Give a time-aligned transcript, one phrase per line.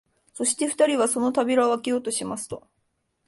[0.33, 2.67] そして二人はその扉をあけようとしますと、